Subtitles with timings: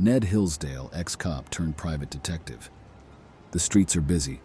[0.00, 2.70] Ned Hillsdale, ex cop turned private detective.
[3.50, 4.40] The streets are busy.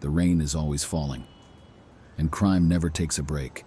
[0.00, 1.26] The rain is always falling.
[2.18, 3.64] And crime never takes a break.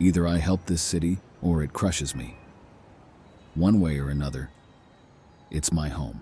[0.00, 2.36] Either I help this city or it crushes me.
[3.54, 4.50] One way or another,
[5.52, 6.20] it's my home.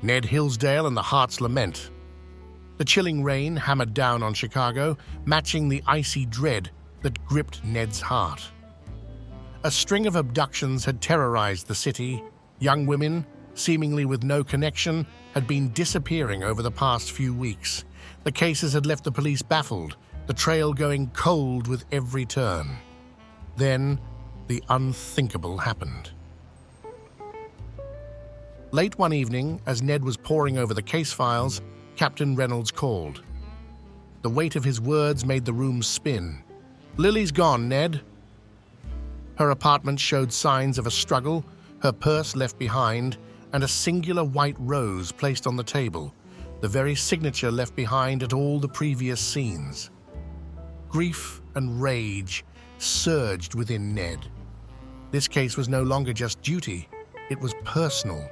[0.00, 1.90] Ned Hillsdale and the Heart's Lament.
[2.78, 6.70] The chilling rain hammered down on Chicago, matching the icy dread
[7.02, 8.42] that gripped Ned's heart.
[9.64, 12.22] A string of abductions had terrorized the city.
[12.58, 17.84] Young women, seemingly with no connection, had been disappearing over the past few weeks.
[18.24, 22.76] The cases had left the police baffled, the trail going cold with every turn.
[23.56, 24.00] Then,
[24.48, 26.10] the unthinkable happened.
[28.70, 31.60] Late one evening, as Ned was poring over the case files,
[32.02, 33.22] Captain Reynolds called.
[34.22, 36.42] The weight of his words made the room spin.
[36.96, 38.00] Lily's gone, Ned.
[39.38, 41.44] Her apartment showed signs of a struggle,
[41.78, 43.18] her purse left behind,
[43.52, 46.12] and a singular white rose placed on the table,
[46.60, 49.90] the very signature left behind at all the previous scenes.
[50.88, 52.44] Grief and rage
[52.78, 54.26] surged within Ned.
[55.12, 56.88] This case was no longer just duty,
[57.30, 58.28] it was personal.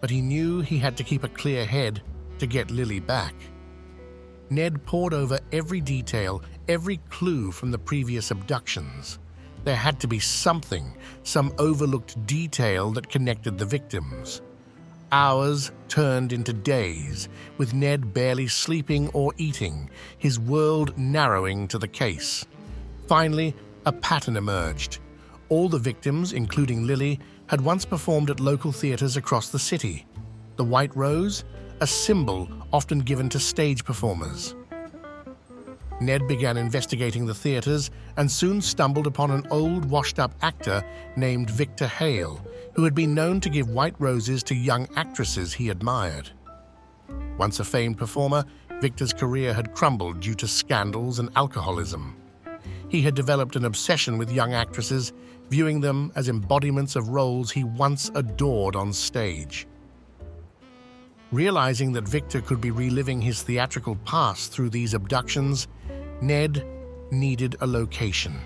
[0.00, 2.00] But he knew he had to keep a clear head
[2.40, 3.34] to get Lily back.
[4.50, 9.18] Ned pored over every detail, every clue from the previous abductions.
[9.64, 14.42] There had to be something, some overlooked detail that connected the victims.
[15.12, 17.28] Hours turned into days,
[17.58, 22.46] with Ned barely sleeping or eating, his world narrowing to the case.
[23.06, 23.54] Finally,
[23.86, 24.98] a pattern emerged.
[25.48, 30.06] All the victims, including Lily, had once performed at local theaters across the city.
[30.56, 31.44] The White Rose,
[31.80, 34.54] a symbol often given to stage performers.
[36.00, 40.82] Ned began investigating the theaters and soon stumbled upon an old, washed up actor
[41.16, 45.68] named Victor Hale, who had been known to give white roses to young actresses he
[45.68, 46.30] admired.
[47.36, 48.44] Once a famed performer,
[48.80, 52.16] Victor's career had crumbled due to scandals and alcoholism.
[52.88, 55.12] He had developed an obsession with young actresses,
[55.50, 59.66] viewing them as embodiments of roles he once adored on stage.
[61.32, 65.68] Realizing that Victor could be reliving his theatrical past through these abductions,
[66.20, 66.66] Ned
[67.12, 68.36] needed a location.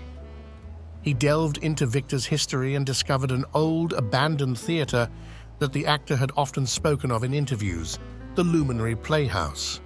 [1.01, 5.09] He delved into Victor's history and discovered an old, abandoned theater
[5.59, 7.99] that the actor had often spoken of in interviews
[8.35, 9.79] the Luminary Playhouse.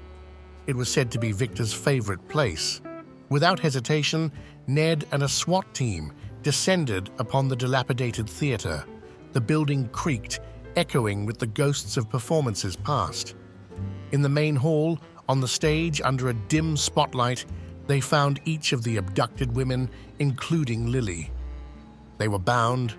[0.65, 2.81] It was said to be Victor's favorite place.
[3.29, 4.31] Without hesitation,
[4.67, 6.11] Ned and a SWAT team
[6.41, 8.83] descended upon the dilapidated theater.
[9.33, 10.39] The building creaked,
[10.75, 13.35] echoing with the ghosts of performances past.
[14.11, 17.45] In the main hall, on the stage under a dim spotlight,
[17.87, 21.31] they found each of the abducted women, including Lily.
[22.17, 22.93] They were bound,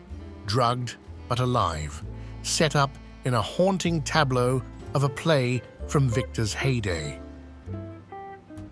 [0.47, 0.97] drugged,
[1.29, 2.03] but alive,
[2.43, 2.91] set up
[3.25, 4.63] in a haunting tableau
[4.95, 7.21] of a play from Victor's heyday.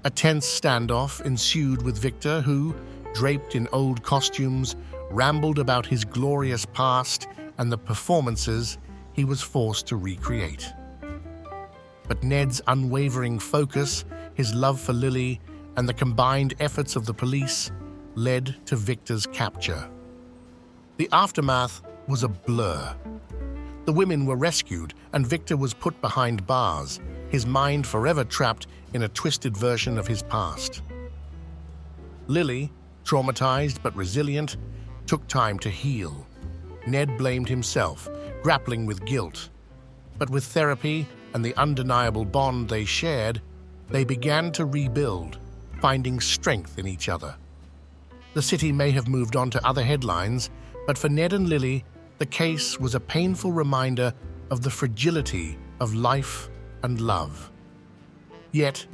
[0.04, 2.74] A tense standoff ensued with Victor, who,
[3.14, 4.76] draped in old costumes,
[5.10, 8.78] rambled about his glorious past and the performances
[9.18, 10.72] he was forced to recreate.
[12.06, 15.40] But Ned's unwavering focus, his love for Lily,
[15.76, 17.72] and the combined efforts of the police
[18.14, 19.90] led to Victor's capture.
[20.98, 22.94] The aftermath was a blur.
[23.86, 29.02] The women were rescued, and Victor was put behind bars, his mind forever trapped in
[29.02, 30.82] a twisted version of his past.
[32.28, 32.70] Lily,
[33.02, 34.58] traumatized but resilient,
[35.06, 36.27] took time to heal.
[36.90, 38.08] Ned blamed himself,
[38.42, 39.50] grappling with guilt.
[40.18, 43.40] But with therapy and the undeniable bond they shared,
[43.88, 45.38] they began to rebuild
[45.80, 47.36] finding strength in each other.
[48.34, 50.50] The city may have moved on to other headlines,
[50.86, 51.84] but for Ned and Lily,
[52.18, 54.12] the case was a painful reminder
[54.50, 56.50] of the fragility of life
[56.82, 57.50] and love.
[58.52, 58.86] Yet,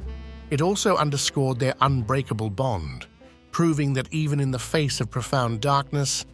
[0.51, 3.07] it also underscored their unbreakable bond,
[3.51, 6.25] proving that even in the face of profound darkness,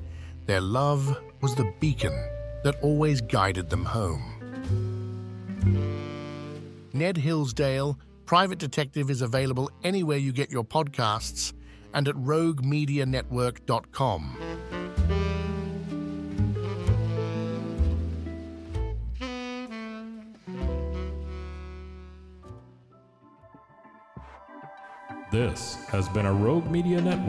[0.48, 2.14] their love was the beacon
[2.64, 4.24] that always guided them home.
[6.94, 11.52] Ned Hillsdale, Private Detective is available anywhere you get your podcasts
[11.94, 14.38] and at roguemedianetwork.com.
[25.32, 27.22] This has been a Rogue Media Network